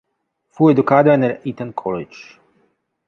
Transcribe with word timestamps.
Fue 0.49 0.73
educada 0.73 1.13
en 1.13 1.23
el 1.25 1.39
Eton 1.45 1.73
College. 1.73 2.39